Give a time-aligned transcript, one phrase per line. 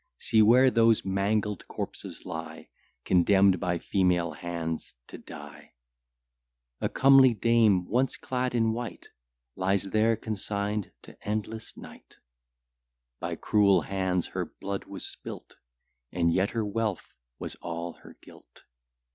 [0.17, 2.69] See where those mangled corpses lie,
[3.05, 5.73] Condemn'd by female hands to die;
[6.79, 9.09] A comely dame once clad in white,
[9.55, 12.15] Lies there consign'd to endless night;
[13.19, 15.57] By cruel hands her blood was spilt,
[16.11, 18.63] And yet her wealth was all her guilt.